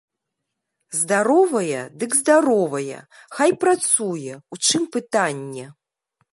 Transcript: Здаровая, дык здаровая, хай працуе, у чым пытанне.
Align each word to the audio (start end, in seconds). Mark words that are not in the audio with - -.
Здаровая, 0.99 1.81
дык 1.99 2.11
здаровая, 2.21 2.99
хай 3.37 3.51
працуе, 3.67 4.33
у 4.53 4.63
чым 4.71 4.89
пытанне. 4.97 5.67